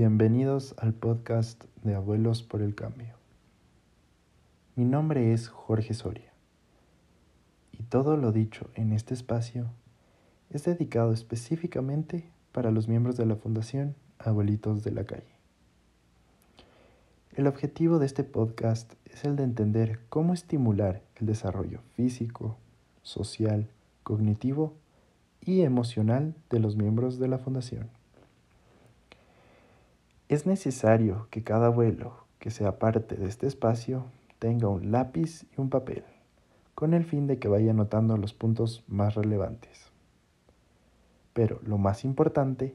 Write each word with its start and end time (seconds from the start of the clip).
Bienvenidos 0.00 0.76
al 0.78 0.94
podcast 0.94 1.64
de 1.82 1.96
Abuelos 1.96 2.44
por 2.44 2.62
el 2.62 2.76
Cambio. 2.76 3.16
Mi 4.76 4.84
nombre 4.84 5.32
es 5.32 5.48
Jorge 5.48 5.92
Soria 5.92 6.32
y 7.72 7.82
todo 7.82 8.16
lo 8.16 8.30
dicho 8.30 8.70
en 8.76 8.92
este 8.92 9.12
espacio 9.12 9.66
es 10.50 10.62
dedicado 10.62 11.12
específicamente 11.12 12.30
para 12.52 12.70
los 12.70 12.86
miembros 12.86 13.16
de 13.16 13.26
la 13.26 13.34
Fundación 13.34 13.96
Abuelitos 14.20 14.84
de 14.84 14.92
la 14.92 15.02
Calle. 15.02 15.34
El 17.34 17.48
objetivo 17.48 17.98
de 17.98 18.06
este 18.06 18.22
podcast 18.22 18.92
es 19.04 19.24
el 19.24 19.34
de 19.34 19.42
entender 19.42 19.98
cómo 20.10 20.32
estimular 20.32 21.02
el 21.16 21.26
desarrollo 21.26 21.80
físico, 21.96 22.56
social, 23.02 23.68
cognitivo 24.04 24.74
y 25.40 25.62
emocional 25.62 26.36
de 26.50 26.60
los 26.60 26.76
miembros 26.76 27.18
de 27.18 27.26
la 27.26 27.38
Fundación. 27.38 27.97
Es 30.28 30.44
necesario 30.44 31.26
que 31.30 31.42
cada 31.42 31.68
abuelo 31.68 32.26
que 32.38 32.50
sea 32.50 32.78
parte 32.78 33.16
de 33.16 33.26
este 33.26 33.46
espacio 33.46 34.04
tenga 34.38 34.68
un 34.68 34.92
lápiz 34.92 35.46
y 35.56 35.60
un 35.60 35.70
papel, 35.70 36.04
con 36.74 36.92
el 36.92 37.04
fin 37.04 37.26
de 37.26 37.38
que 37.38 37.48
vaya 37.48 37.70
anotando 37.70 38.14
los 38.18 38.34
puntos 38.34 38.84
más 38.88 39.14
relevantes. 39.14 39.90
Pero 41.32 41.60
lo 41.64 41.78
más 41.78 42.04
importante 42.04 42.74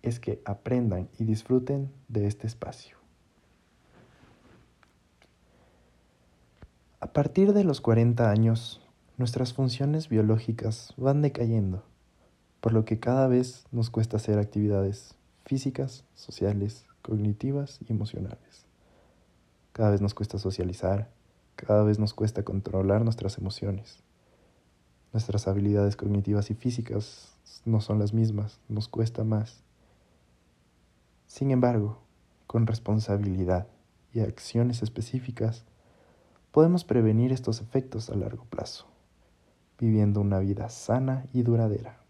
es 0.00 0.20
que 0.20 0.40
aprendan 0.46 1.10
y 1.18 1.24
disfruten 1.24 1.92
de 2.08 2.26
este 2.26 2.46
espacio. 2.46 2.96
A 7.00 7.12
partir 7.12 7.52
de 7.52 7.62
los 7.62 7.82
40 7.82 8.30
años, 8.30 8.80
nuestras 9.18 9.52
funciones 9.52 10.08
biológicas 10.08 10.94
van 10.96 11.20
decayendo, 11.20 11.82
por 12.62 12.72
lo 12.72 12.86
que 12.86 12.98
cada 12.98 13.28
vez 13.28 13.66
nos 13.70 13.90
cuesta 13.90 14.16
hacer 14.16 14.38
actividades 14.38 15.14
físicas, 15.46 16.04
sociales, 16.16 16.84
cognitivas 17.02 17.78
y 17.86 17.92
emocionales. 17.92 18.66
Cada 19.72 19.90
vez 19.90 20.00
nos 20.00 20.12
cuesta 20.12 20.38
socializar, 20.38 21.08
cada 21.54 21.84
vez 21.84 22.00
nos 22.00 22.14
cuesta 22.14 22.42
controlar 22.42 23.04
nuestras 23.04 23.38
emociones. 23.38 24.02
Nuestras 25.12 25.46
habilidades 25.46 25.96
cognitivas 25.96 26.50
y 26.50 26.54
físicas 26.54 27.32
no 27.64 27.80
son 27.80 28.00
las 28.00 28.12
mismas, 28.12 28.58
nos 28.68 28.88
cuesta 28.88 29.22
más. 29.22 29.62
Sin 31.28 31.52
embargo, 31.52 32.02
con 32.48 32.66
responsabilidad 32.66 33.68
y 34.12 34.20
acciones 34.20 34.82
específicas, 34.82 35.64
podemos 36.50 36.84
prevenir 36.84 37.32
estos 37.32 37.60
efectos 37.60 38.10
a 38.10 38.16
largo 38.16 38.44
plazo, 38.46 38.86
viviendo 39.78 40.20
una 40.20 40.40
vida 40.40 40.68
sana 40.70 41.26
y 41.32 41.42
duradera. 41.42 42.05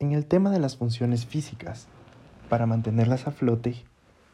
En 0.00 0.12
el 0.12 0.24
tema 0.24 0.50
de 0.50 0.58
las 0.58 0.78
funciones 0.78 1.26
físicas, 1.26 1.86
para 2.48 2.64
mantenerlas 2.64 3.26
a 3.26 3.32
flote, 3.32 3.84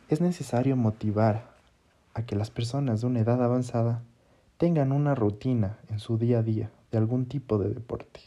es 0.08 0.20
necesario 0.20 0.76
motivar 0.76 1.56
a 2.14 2.24
que 2.24 2.36
las 2.36 2.52
personas 2.52 3.00
de 3.00 3.08
una 3.08 3.18
edad 3.18 3.42
avanzada 3.42 4.04
tengan 4.58 4.92
una 4.92 5.16
rutina 5.16 5.80
en 5.88 5.98
su 5.98 6.18
día 6.18 6.38
a 6.38 6.42
día 6.44 6.70
de 6.92 6.98
algún 6.98 7.26
tipo 7.26 7.58
de 7.58 7.70
deporte. 7.70 8.20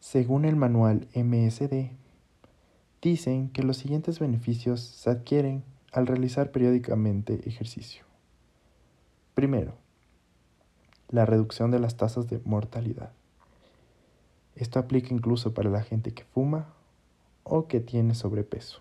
Según 0.00 0.44
el 0.44 0.56
manual 0.56 1.06
MSD, 1.14 1.92
dicen 3.00 3.48
que 3.50 3.62
los 3.62 3.76
siguientes 3.76 4.18
beneficios 4.18 4.80
se 4.80 5.10
adquieren 5.10 5.62
al 5.92 6.08
realizar 6.08 6.50
periódicamente 6.50 7.48
ejercicio. 7.48 8.02
Primero, 9.34 9.74
la 11.10 11.26
reducción 11.26 11.70
de 11.70 11.78
las 11.78 11.96
tasas 11.96 12.28
de 12.28 12.40
mortalidad. 12.44 13.12
Esto 14.56 14.78
aplica 14.78 15.14
incluso 15.14 15.54
para 15.54 15.70
la 15.70 15.82
gente 15.82 16.12
que 16.12 16.24
fuma 16.24 16.74
o 17.44 17.66
que 17.66 17.80
tiene 17.80 18.14
sobrepeso. 18.14 18.80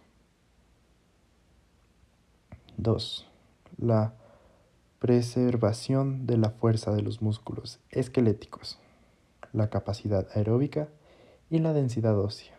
2. 2.77 3.27
La 3.77 4.13
preservación 4.99 6.27
de 6.27 6.37
la 6.37 6.49
fuerza 6.49 6.91
de 6.91 7.01
los 7.01 7.21
músculos 7.21 7.79
esqueléticos, 7.89 8.79
la 9.53 9.69
capacidad 9.69 10.27
aeróbica 10.35 10.89
y 11.49 11.59
la 11.59 11.73
densidad 11.73 12.19
ósea. 12.19 12.57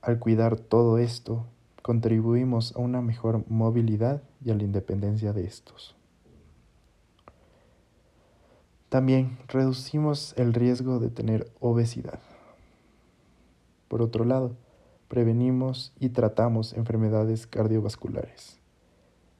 Al 0.00 0.18
cuidar 0.18 0.56
todo 0.56 0.98
esto, 0.98 1.46
contribuimos 1.82 2.76
a 2.76 2.78
una 2.78 3.00
mejor 3.00 3.44
movilidad 3.48 4.22
y 4.44 4.50
a 4.50 4.54
la 4.54 4.62
independencia 4.62 5.32
de 5.32 5.44
estos. 5.44 5.95
También 8.88 9.38
reducimos 9.48 10.34
el 10.36 10.54
riesgo 10.54 11.00
de 11.00 11.10
tener 11.10 11.50
obesidad. 11.60 12.20
Por 13.88 14.00
otro 14.02 14.24
lado, 14.24 14.56
prevenimos 15.08 15.92
y 15.98 16.10
tratamos 16.10 16.72
enfermedades 16.72 17.46
cardiovasculares. 17.46 18.58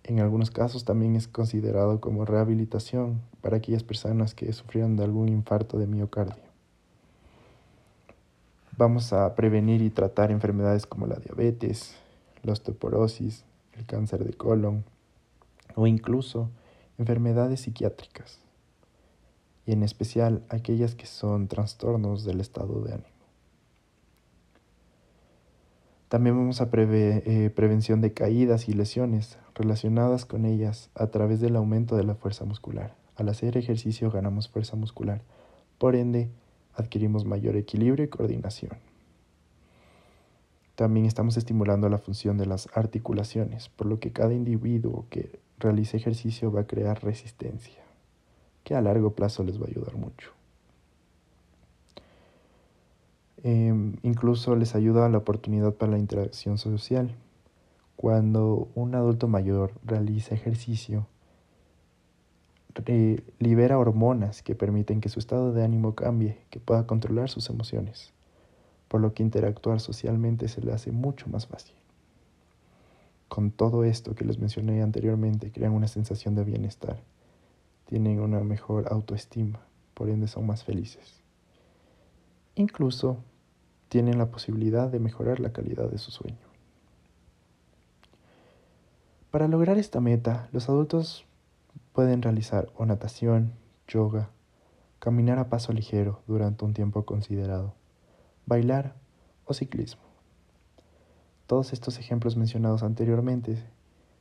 En 0.04 0.20
algunos 0.20 0.50
casos 0.50 0.84
también 0.84 1.16
es 1.16 1.26
considerado 1.26 2.00
como 2.00 2.24
rehabilitación 2.24 3.22
para 3.40 3.56
aquellas 3.56 3.82
personas 3.82 4.34
que 4.34 4.52
sufrieron 4.52 4.96
de 4.96 5.04
algún 5.04 5.28
infarto 5.28 5.78
de 5.78 5.86
miocardio. 5.88 6.44
Vamos 8.76 9.12
a 9.12 9.34
prevenir 9.34 9.80
y 9.80 9.90
tratar 9.90 10.30
enfermedades 10.30 10.86
como 10.86 11.06
la 11.06 11.16
diabetes, 11.16 11.96
la 12.42 12.52
osteoporosis, 12.52 13.44
el 13.72 13.86
cáncer 13.86 14.24
de 14.24 14.32
colon 14.32 14.84
o 15.74 15.86
incluso 15.86 16.50
enfermedades 16.98 17.62
psiquiátricas, 17.62 18.38
y 19.66 19.72
en 19.72 19.82
especial 19.82 20.42
aquellas 20.48 20.94
que 20.94 21.06
son 21.06 21.48
trastornos 21.48 22.24
del 22.24 22.40
estado 22.40 22.80
de 22.82 22.94
ánimo. 22.94 23.16
También 26.08 26.36
vamos 26.36 26.60
a 26.60 26.70
eh, 26.72 27.50
prevención 27.54 28.00
de 28.00 28.12
caídas 28.12 28.68
y 28.68 28.72
lesiones 28.72 29.38
relacionadas 29.56 30.24
con 30.24 30.44
ellas 30.44 30.88
a 30.94 31.08
través 31.08 31.40
del 31.40 31.56
aumento 31.56 31.96
de 31.96 32.04
la 32.04 32.14
fuerza 32.14 32.44
muscular. 32.44 32.94
Al 33.16 33.28
hacer 33.28 33.56
ejercicio 33.56 34.10
ganamos 34.10 34.48
fuerza 34.48 34.76
muscular, 34.76 35.22
por 35.78 35.96
ende 35.96 36.30
adquirimos 36.74 37.24
mayor 37.24 37.56
equilibrio 37.56 38.04
y 38.04 38.08
coordinación. 38.08 38.78
También 40.76 41.06
estamos 41.06 41.36
estimulando 41.38 41.88
la 41.88 41.98
función 41.98 42.36
de 42.36 42.46
las 42.46 42.68
articulaciones, 42.74 43.70
por 43.70 43.86
lo 43.86 43.98
que 43.98 44.12
cada 44.12 44.34
individuo 44.34 45.06
que 45.10 45.40
realice 45.58 45.96
ejercicio 45.96 46.52
va 46.52 46.60
a 46.60 46.66
crear 46.66 47.02
resistencia, 47.02 47.82
que 48.66 48.74
a 48.74 48.80
largo 48.80 49.10
plazo 49.12 49.44
les 49.44 49.60
va 49.62 49.66
a 49.66 49.68
ayudar 49.68 49.94
mucho. 49.94 50.32
Em, 53.44 53.94
incluso 54.02 54.56
les 54.56 54.74
ayuda 54.74 55.08
la 55.08 55.18
oportunidad 55.18 55.72
para 55.72 55.92
la 55.92 55.98
interacción 55.98 56.58
social. 56.58 57.14
Cuando 57.94 58.66
un 58.74 58.96
adulto 58.96 59.28
mayor 59.28 59.70
realiza 59.84 60.34
ejercicio, 60.34 61.06
libera 63.38 63.78
hormonas 63.78 64.42
que 64.42 64.56
permiten 64.56 65.00
que 65.00 65.10
su 65.10 65.20
estado 65.20 65.52
de 65.52 65.62
ánimo 65.62 65.94
cambie, 65.94 66.36
que 66.50 66.58
pueda 66.58 66.88
controlar 66.88 67.30
sus 67.30 67.48
emociones, 67.48 68.12
por 68.88 69.00
lo 69.00 69.14
que 69.14 69.22
interactuar 69.22 69.78
socialmente 69.78 70.48
se 70.48 70.60
le 70.60 70.72
hace 70.72 70.90
mucho 70.90 71.28
más 71.28 71.46
fácil. 71.46 71.76
Con 73.28 73.52
todo 73.52 73.84
esto 73.84 74.16
que 74.16 74.24
les 74.24 74.40
mencioné 74.40 74.82
anteriormente, 74.82 75.52
crean 75.52 75.72
una 75.72 75.86
sensación 75.86 76.34
de 76.34 76.42
bienestar, 76.42 76.98
tienen 77.86 78.20
una 78.20 78.40
mejor 78.40 78.92
autoestima, 78.92 79.60
por 79.94 80.10
ende 80.10 80.28
son 80.28 80.46
más 80.46 80.64
felices. 80.64 81.22
Incluso 82.54 83.18
tienen 83.88 84.18
la 84.18 84.30
posibilidad 84.30 84.90
de 84.90 84.98
mejorar 84.98 85.40
la 85.40 85.52
calidad 85.52 85.90
de 85.90 85.98
su 85.98 86.10
sueño. 86.10 86.46
Para 89.30 89.48
lograr 89.48 89.78
esta 89.78 90.00
meta, 90.00 90.48
los 90.52 90.68
adultos 90.68 91.26
pueden 91.92 92.22
realizar 92.22 92.68
o 92.76 92.86
natación, 92.86 93.52
yoga, 93.86 94.30
caminar 94.98 95.38
a 95.38 95.48
paso 95.48 95.72
ligero 95.72 96.22
durante 96.26 96.64
un 96.64 96.74
tiempo 96.74 97.04
considerado, 97.04 97.74
bailar 98.46 98.94
o 99.44 99.54
ciclismo. 99.54 100.02
Todos 101.46 101.72
estos 101.72 101.98
ejemplos 101.98 102.36
mencionados 102.36 102.82
anteriormente 102.82 103.62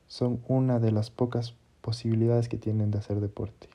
son 0.06 0.40
una 0.46 0.78
de 0.78 0.92
las 0.92 1.10
pocas 1.10 1.54
posibilidades 1.86 2.48
que 2.48 2.58
tienen 2.58 2.90
de 2.90 2.98
hacer 2.98 3.20
deporte, 3.20 3.68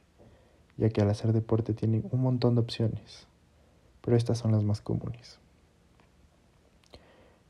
ya 0.76 0.90
que 0.90 1.00
al 1.00 1.10
hacer 1.10 1.32
deporte 1.32 1.74
tienen 1.74 2.04
un 2.12 2.20
montón 2.20 2.56
de 2.56 2.62
opciones, 2.62 3.26
pero 4.02 4.18
estas 4.18 4.38
son 4.38 4.52
las 4.52 4.66
más 4.66 4.82
comunes. 4.82 5.40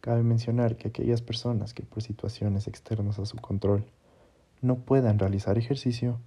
Cabe 0.02 0.22
mencionar 0.22 0.76
que 0.76 0.90
aquellas 0.90 1.24
personas 1.24 1.74
que 1.74 1.82
por 1.82 2.04
situaciones 2.04 2.68
externas 2.68 3.18
a 3.18 3.26
su 3.26 3.38
control 3.38 3.86
no 4.62 4.76
puedan 4.76 5.18
realizar 5.18 5.58
ejercicio, 5.58 6.20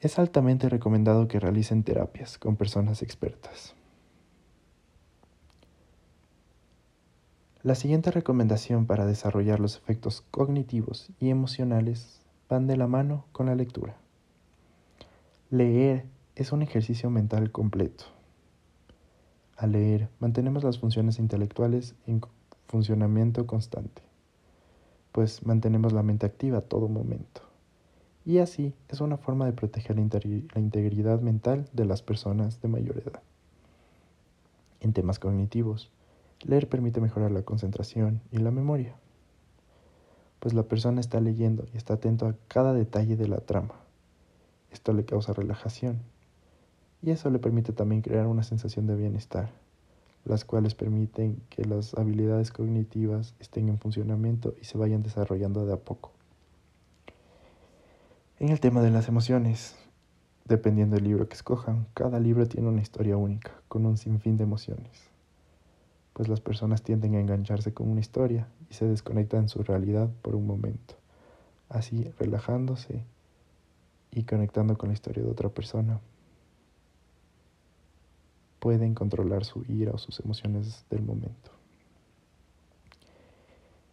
es 0.00 0.18
altamente 0.18 0.70
recomendado 0.70 1.28
que 1.28 1.38
realicen 1.38 1.82
terapias 1.82 2.38
con 2.38 2.56
personas 2.56 3.02
expertas. 3.02 3.74
La 7.62 7.74
siguiente 7.74 8.10
recomendación 8.10 8.86
para 8.86 9.04
desarrollar 9.04 9.60
los 9.60 9.76
efectos 9.76 10.24
cognitivos 10.30 11.10
y 11.20 11.28
emocionales 11.28 12.23
van 12.48 12.66
de 12.66 12.76
la 12.76 12.86
mano 12.86 13.24
con 13.32 13.46
la 13.46 13.54
lectura. 13.54 13.96
Leer 15.50 16.04
es 16.36 16.52
un 16.52 16.62
ejercicio 16.62 17.10
mental 17.10 17.50
completo. 17.50 18.04
Al 19.56 19.72
leer, 19.72 20.08
mantenemos 20.18 20.64
las 20.64 20.78
funciones 20.78 21.18
intelectuales 21.18 21.94
en 22.06 22.20
funcionamiento 22.66 23.46
constante, 23.46 24.02
pues 25.12 25.46
mantenemos 25.46 25.92
la 25.92 26.02
mente 26.02 26.26
activa 26.26 26.58
a 26.58 26.62
todo 26.62 26.88
momento. 26.88 27.42
Y 28.26 28.38
así 28.38 28.74
es 28.88 29.00
una 29.00 29.16
forma 29.16 29.46
de 29.46 29.52
proteger 29.52 29.96
la 29.96 30.60
integridad 30.60 31.20
mental 31.20 31.68
de 31.72 31.84
las 31.84 32.02
personas 32.02 32.60
de 32.62 32.68
mayor 32.68 32.98
edad. 32.98 33.22
En 34.80 34.92
temas 34.92 35.18
cognitivos, 35.18 35.90
leer 36.42 36.68
permite 36.68 37.00
mejorar 37.00 37.30
la 37.30 37.42
concentración 37.42 38.22
y 38.32 38.38
la 38.38 38.50
memoria, 38.50 38.96
pues 40.44 40.52
la 40.52 40.64
persona 40.64 41.00
está 41.00 41.20
leyendo 41.20 41.64
y 41.72 41.78
está 41.78 41.94
atento 41.94 42.26
a 42.26 42.34
cada 42.48 42.74
detalle 42.74 43.16
de 43.16 43.26
la 43.26 43.38
trama. 43.38 43.76
Esto 44.70 44.92
le 44.92 45.06
causa 45.06 45.32
relajación 45.32 46.02
y 47.00 47.12
eso 47.12 47.30
le 47.30 47.38
permite 47.38 47.72
también 47.72 48.02
crear 48.02 48.26
una 48.26 48.42
sensación 48.42 48.86
de 48.86 48.94
bienestar, 48.94 49.48
las 50.26 50.44
cuales 50.44 50.74
permiten 50.74 51.40
que 51.48 51.64
las 51.64 51.94
habilidades 51.94 52.50
cognitivas 52.52 53.34
estén 53.40 53.70
en 53.70 53.78
funcionamiento 53.78 54.54
y 54.60 54.66
se 54.66 54.76
vayan 54.76 55.02
desarrollando 55.02 55.64
de 55.64 55.72
a 55.72 55.78
poco. 55.78 56.12
En 58.38 58.50
el 58.50 58.60
tema 58.60 58.82
de 58.82 58.90
las 58.90 59.08
emociones, 59.08 59.74
dependiendo 60.44 60.96
del 60.96 61.04
libro 61.04 61.26
que 61.26 61.36
escojan, 61.36 61.86
cada 61.94 62.20
libro 62.20 62.46
tiene 62.46 62.68
una 62.68 62.82
historia 62.82 63.16
única, 63.16 63.52
con 63.68 63.86
un 63.86 63.96
sinfín 63.96 64.36
de 64.36 64.42
emociones, 64.44 65.08
pues 66.14 66.28
las 66.28 66.40
personas 66.40 66.82
tienden 66.82 67.16
a 67.16 67.20
engancharse 67.20 67.74
con 67.74 67.90
una 67.90 68.00
historia 68.00 68.48
y 68.70 68.74
se 68.74 68.86
desconectan 68.86 69.42
de 69.42 69.48
su 69.48 69.62
realidad 69.62 70.08
por 70.22 70.36
un 70.36 70.46
momento, 70.46 70.94
así 71.68 72.04
relajándose 72.18 73.04
y 74.10 74.22
conectando 74.22 74.78
con 74.78 74.88
la 74.88 74.94
historia 74.94 75.22
de 75.22 75.30
otra 75.30 75.50
persona 75.50 76.00
pueden 78.60 78.94
controlar 78.94 79.44
su 79.44 79.62
ira 79.68 79.92
o 79.92 79.98
sus 79.98 80.20
emociones 80.20 80.86
del 80.88 81.02
momento. 81.02 81.50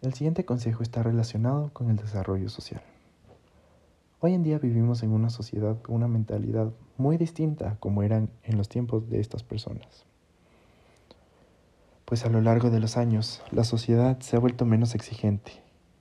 El 0.02 0.14
siguiente 0.14 0.46
consejo 0.46 0.82
está 0.82 1.04
relacionado 1.04 1.72
con 1.74 1.90
el 1.90 1.98
desarrollo 1.98 2.48
social. 2.48 2.82
Hoy 4.22 4.34
en 4.34 4.44
día 4.44 4.60
vivimos 4.60 5.04
en 5.04 5.12
una 5.12 5.30
sociedad 5.30 5.82
con 5.82 5.96
una 5.96 6.08
mentalidad 6.08 6.72
muy 6.98 7.18
distinta 7.18 7.78
como 7.80 8.04
eran 8.04 8.30
en 8.44 8.58
los 8.58 8.70
tiempos 8.70 9.10
de 9.10 9.20
estas 9.20 9.44
personas. 9.44 10.06
Pues 12.12 12.26
a 12.26 12.30
lo 12.30 12.42
largo 12.42 12.70
de 12.70 12.82
los 12.82 12.98
años, 12.98 13.42
la 13.52 13.64
sociedad 13.64 14.20
se 14.20 14.36
ha 14.36 14.40
vuelto 14.40 14.66
menos 14.66 14.96
exigente 14.96 15.54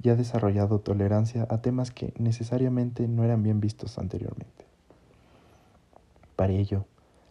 y 0.02 0.08
ha 0.08 0.16
desarrollado 0.16 0.80
tolerancia 0.80 1.46
a 1.48 1.62
temas 1.62 1.92
que 1.92 2.12
necesariamente 2.18 3.06
no 3.06 3.22
eran 3.22 3.44
bien 3.44 3.60
vistos 3.60 3.96
anteriormente. 3.96 4.64
Para 6.34 6.52
ello, 6.52 6.84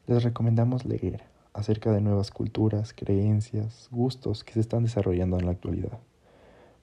les 0.07 0.23
recomendamos 0.23 0.85
leer 0.85 1.25
acerca 1.51 1.91
de 1.91 1.99
nuevas 1.99 2.31
culturas, 2.31 2.93
creencias, 2.93 3.89
gustos 3.91 4.45
que 4.45 4.53
se 4.53 4.61
están 4.61 4.83
desarrollando 4.83 5.37
en 5.37 5.47
la 5.47 5.51
actualidad. 5.51 5.99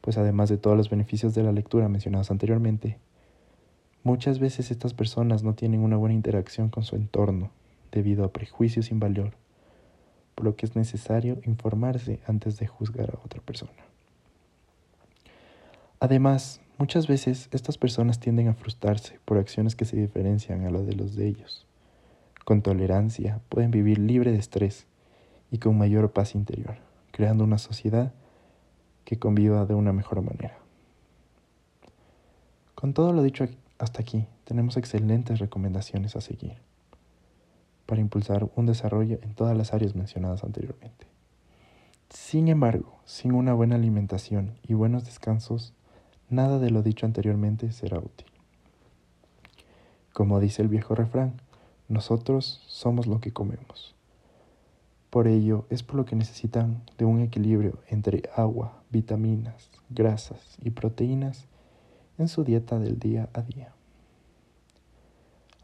Pues 0.02 0.18
además 0.18 0.50
de 0.50 0.58
todos 0.58 0.76
los 0.76 0.90
beneficios 0.90 1.34
de 1.34 1.44
la 1.44 1.52
lectura 1.52 1.88
mencionados 1.88 2.30
anteriormente, 2.30 2.98
muchas 4.04 4.38
veces 4.38 4.70
estas 4.70 4.92
personas 4.92 5.42
no 5.42 5.54
tienen 5.54 5.80
una 5.80 5.96
buena 5.96 6.14
interacción 6.14 6.68
con 6.68 6.84
su 6.84 6.94
entorno 6.94 7.52
debido 7.90 8.22
a 8.26 8.34
prejuicios 8.34 8.84
sin 8.84 9.00
valor, 9.00 9.32
por 10.36 10.44
lo 10.44 10.54
que 10.54 10.66
es 10.66 10.76
necesario 10.76 11.40
informarse 11.44 12.20
antes 12.28 12.56
de 12.58 12.68
juzgar 12.68 13.10
a 13.10 13.24
otra 13.24 13.40
persona. 13.42 13.72
Además, 15.98 16.60
muchas 16.78 17.08
veces 17.08 17.48
estas 17.50 17.76
personas 17.76 18.20
tienden 18.20 18.46
a 18.46 18.54
frustrarse 18.54 19.18
por 19.24 19.38
acciones 19.38 19.74
que 19.74 19.84
se 19.84 19.96
diferencian 19.96 20.64
a 20.64 20.70
las 20.70 20.86
de 20.86 20.94
los 20.94 21.16
de 21.16 21.26
ellos 21.26 21.66
con 22.46 22.62
tolerancia, 22.62 23.40
pueden 23.48 23.72
vivir 23.72 23.98
libre 23.98 24.30
de 24.30 24.38
estrés 24.38 24.86
y 25.50 25.58
con 25.58 25.76
mayor 25.76 26.12
paz 26.12 26.36
interior, 26.36 26.76
creando 27.10 27.42
una 27.42 27.58
sociedad 27.58 28.12
que 29.04 29.18
conviva 29.18 29.66
de 29.66 29.74
una 29.74 29.92
mejor 29.92 30.22
manera. 30.22 30.56
Con 32.76 32.94
todo 32.94 33.12
lo 33.12 33.24
dicho 33.24 33.48
hasta 33.78 34.00
aquí, 34.00 34.26
tenemos 34.44 34.76
excelentes 34.76 35.40
recomendaciones 35.40 36.14
a 36.14 36.20
seguir 36.20 36.65
para 37.86 38.00
impulsar 38.00 38.50
un 38.56 38.66
desarrollo 38.66 39.18
en 39.22 39.34
todas 39.34 39.56
las 39.56 39.72
áreas 39.72 39.94
mencionadas 39.94 40.44
anteriormente. 40.44 41.06
Sin 42.10 42.48
embargo, 42.48 42.98
sin 43.04 43.32
una 43.32 43.54
buena 43.54 43.76
alimentación 43.76 44.58
y 44.62 44.74
buenos 44.74 45.04
descansos, 45.04 45.72
nada 46.28 46.58
de 46.58 46.70
lo 46.70 46.82
dicho 46.82 47.06
anteriormente 47.06 47.72
será 47.72 47.98
útil. 47.98 48.26
Como 50.12 50.40
dice 50.40 50.62
el 50.62 50.68
viejo 50.68 50.94
refrán, 50.94 51.40
nosotros 51.88 52.62
somos 52.66 53.06
lo 53.06 53.20
que 53.20 53.32
comemos. 53.32 53.94
Por 55.10 55.28
ello 55.28 55.66
es 55.70 55.82
por 55.82 55.96
lo 55.96 56.04
que 56.04 56.16
necesitan 56.16 56.82
de 56.98 57.04
un 57.04 57.20
equilibrio 57.20 57.78
entre 57.88 58.22
agua, 58.34 58.82
vitaminas, 58.90 59.70
grasas 59.88 60.56
y 60.62 60.70
proteínas 60.70 61.46
en 62.18 62.28
su 62.28 62.44
dieta 62.44 62.78
del 62.78 62.98
día 62.98 63.28
a 63.34 63.42
día. 63.42 63.72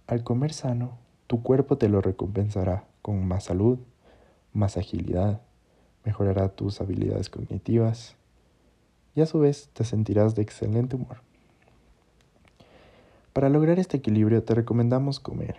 Al 0.07 0.23
comer 0.23 0.53
sano, 0.53 0.99
tu 1.33 1.43
cuerpo 1.43 1.79
te 1.79 1.89
lo 1.89 2.03
recompensará 2.03 2.85
con 3.01 3.27
más 3.27 3.45
salud, 3.45 3.79
más 4.53 4.77
agilidad, 4.77 5.41
mejorará 6.05 6.51
tus 6.51 6.83
habilidades 6.83 7.31
cognitivas 7.31 8.17
y 9.15 9.23
a 9.23 9.27
su 9.27 9.39
vez 9.39 9.71
te 9.73 9.85
sentirás 9.85 10.35
de 10.35 10.43
excelente 10.43 10.97
humor. 10.97 11.23
Para 13.33 13.49
lograr 13.49 13.79
este 13.79 13.97
equilibrio 13.97 14.43
te 14.43 14.55
recomendamos 14.55 15.21
comer 15.21 15.57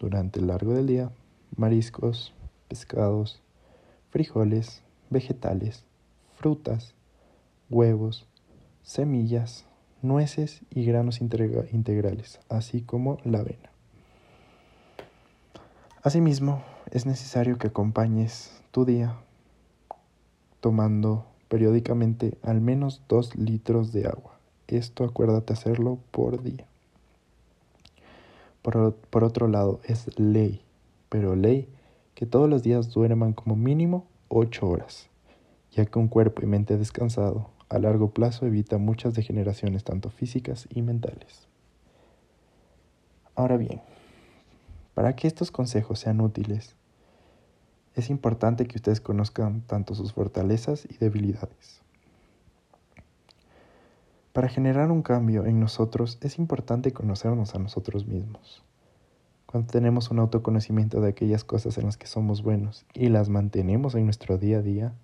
durante 0.00 0.40
el 0.40 0.48
largo 0.48 0.74
del 0.74 0.88
día 0.88 1.12
mariscos, 1.56 2.34
pescados, 2.66 3.40
frijoles, 4.10 4.82
vegetales, 5.08 5.84
frutas, 6.34 6.94
huevos, 7.70 8.26
semillas, 8.82 9.66
nueces 10.02 10.62
y 10.68 10.84
granos 10.84 11.20
integrales, 11.20 12.40
así 12.48 12.82
como 12.82 13.18
la 13.22 13.38
avena. 13.38 13.71
Asimismo, 16.04 16.64
es 16.90 17.06
necesario 17.06 17.58
que 17.58 17.68
acompañes 17.68 18.60
tu 18.72 18.84
día 18.84 19.14
tomando 20.58 21.24
periódicamente 21.46 22.36
al 22.42 22.60
menos 22.60 23.02
2 23.08 23.36
litros 23.36 23.92
de 23.92 24.08
agua. 24.08 24.36
Esto 24.66 25.04
acuérdate 25.04 25.52
hacerlo 25.52 26.00
por 26.10 26.42
día. 26.42 26.66
Por, 28.62 29.22
otro 29.22 29.46
lado, 29.46 29.80
es 29.84 30.18
ley, 30.18 30.60
pero 31.08 31.36
ley 31.36 31.68
que 32.16 32.26
todos 32.26 32.50
los 32.50 32.64
días 32.64 32.90
duerman 32.90 33.32
como 33.32 33.54
mínimo 33.54 34.04
8 34.26 34.68
horas, 34.68 35.08
ya 35.70 35.84
que 35.84 36.00
un 36.00 36.08
cuerpo 36.08 36.42
y 36.42 36.46
mente 36.46 36.76
descansado 36.78 37.50
a 37.68 37.78
largo 37.78 38.10
plazo 38.10 38.44
evita 38.44 38.76
muchas 38.76 39.14
degeneraciones 39.14 39.84
tanto 39.84 40.10
físicas 40.10 40.66
y 40.68 40.82
mentales. 40.82 41.46
Ahora 43.36 43.56
bien, 43.56 43.80
para 44.94 45.16
que 45.16 45.26
estos 45.26 45.50
consejos 45.50 45.98
sean 45.98 46.20
útiles, 46.20 46.76
es 47.94 48.08
importante 48.08 48.66
que 48.66 48.76
ustedes 48.76 49.00
conozcan 49.00 49.60
tanto 49.62 49.94
sus 49.94 50.12
fortalezas 50.12 50.86
y 50.88 50.96
debilidades. 50.96 51.82
Para 54.32 54.48
generar 54.48 54.90
un 54.90 55.02
cambio 55.02 55.44
en 55.44 55.60
nosotros 55.60 56.18
es 56.22 56.38
importante 56.38 56.92
conocernos 56.92 57.54
a 57.54 57.58
nosotros 57.58 58.06
mismos. 58.06 58.64
Cuando 59.44 59.70
tenemos 59.70 60.10
un 60.10 60.20
autoconocimiento 60.20 61.02
de 61.02 61.10
aquellas 61.10 61.44
cosas 61.44 61.76
en 61.76 61.84
las 61.84 61.98
que 61.98 62.06
somos 62.06 62.42
buenos 62.42 62.86
y 62.94 63.10
las 63.10 63.28
mantenemos 63.28 63.94
en 63.94 64.06
nuestro 64.06 64.38
día 64.38 64.58
a 64.58 64.62
día, 64.62 64.94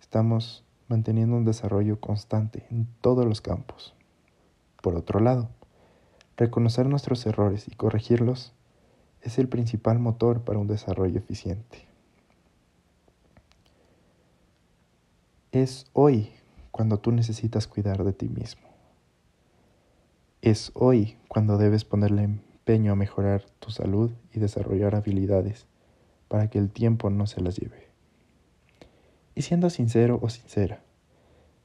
estamos 0.00 0.64
manteniendo 0.88 1.36
un 1.36 1.44
desarrollo 1.44 2.00
constante 2.00 2.66
en 2.72 2.88
todos 3.00 3.24
los 3.24 3.40
campos. 3.40 3.94
Por 4.82 4.96
otro 4.96 5.20
lado, 5.20 5.48
reconocer 6.36 6.86
nuestros 6.86 7.24
errores 7.26 7.68
y 7.68 7.76
corregirlos 7.76 8.52
es 9.22 9.38
el 9.38 9.48
principal 9.48 9.98
motor 9.98 10.42
para 10.42 10.58
un 10.58 10.66
desarrollo 10.66 11.18
eficiente. 11.18 11.86
Es 15.52 15.86
hoy 15.92 16.30
cuando 16.70 16.98
tú 16.98 17.12
necesitas 17.12 17.66
cuidar 17.66 18.04
de 18.04 18.12
ti 18.12 18.28
mismo. 18.28 18.68
Es 20.42 20.70
hoy 20.74 21.18
cuando 21.28 21.58
debes 21.58 21.84
ponerle 21.84 22.22
empeño 22.22 22.92
a 22.92 22.96
mejorar 22.96 23.44
tu 23.58 23.70
salud 23.70 24.12
y 24.32 24.38
desarrollar 24.38 24.94
habilidades 24.94 25.66
para 26.28 26.48
que 26.48 26.58
el 26.58 26.70
tiempo 26.70 27.10
no 27.10 27.26
se 27.26 27.40
las 27.40 27.56
lleve. 27.56 27.88
Y 29.34 29.42
siendo 29.42 29.68
sincero 29.70 30.18
o 30.22 30.30
sincera, 30.30 30.82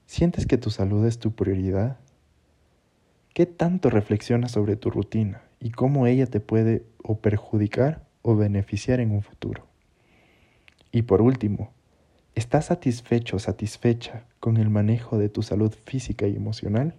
¿sientes 0.08 0.46
que 0.46 0.58
tu 0.58 0.72
salud 0.72 1.06
es 1.06 1.20
tu 1.20 1.32
prioridad? 1.32 2.00
¿Qué 3.34 3.46
tanto 3.46 3.90
reflexionas 3.90 4.52
sobre 4.52 4.76
tu 4.76 4.90
rutina 4.90 5.44
y 5.66 5.72
cómo 5.72 6.06
ella 6.06 6.28
te 6.28 6.40
puede 6.40 6.86
o 7.02 7.18
perjudicar 7.18 8.06
o 8.22 8.36
beneficiar 8.36 9.00
en 9.00 9.10
un 9.10 9.24
futuro? 9.24 9.66
Y 10.92 11.02
por 11.02 11.22
último, 11.22 11.72
¿Estás 12.36 12.66
satisfecho 12.66 13.38
o 13.38 13.40
satisfecha 13.40 14.26
con 14.42 14.58
el 14.58 14.70
manejo 14.70 15.18
de 15.18 15.30
tu 15.30 15.42
salud 15.42 15.74
física 15.86 16.28
y 16.28 16.36
emocional? 16.36 16.94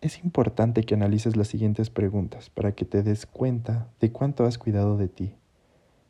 Es 0.00 0.24
importante 0.24 0.82
que 0.82 0.94
analices 0.94 1.36
las 1.36 1.46
siguientes 1.46 1.88
preguntas 1.88 2.50
para 2.50 2.72
que 2.72 2.84
te 2.84 3.04
des 3.04 3.26
cuenta 3.26 3.86
de 4.00 4.10
cuánto 4.10 4.44
has 4.44 4.58
cuidado 4.58 4.96
de 4.96 5.06
ti 5.06 5.36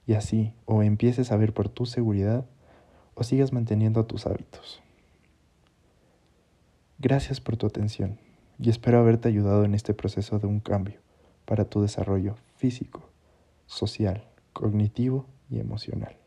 y 0.07 0.15
así 0.15 0.55
o 0.65 0.83
empieces 0.83 1.33
a 1.33 1.37
ver 1.37 1.53
por 1.53 1.69
tu 1.69 1.85
seguridad 1.85 2.47
o 3.15 3.25
sigas 3.25 3.53
manteniendo 3.53 4.07
tus 4.07 4.27
hábitos. 4.27 4.83
Gracias 6.99 7.43
por 7.43 7.59
tu 7.59 7.67
atención 7.67 8.19
y 8.59 8.71
espero 8.71 9.01
haberte 9.01 9.29
ayudado 9.29 9.67
en 9.67 9.75
este 9.75 9.93
proceso 9.93 10.39
de 10.39 10.47
un 10.47 10.61
cambio 10.61 10.99
para 11.49 11.65
tu 11.65 11.81
desarrollo 11.81 12.35
físico, 12.57 13.09
social, 13.65 14.29
cognitivo 14.53 15.25
y 15.49 15.59
emocional. 15.59 16.19